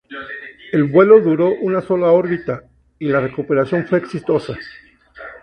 [0.71, 2.63] El vuelo duró una sola órbita,
[2.97, 4.57] y la recuperación fue exitosa.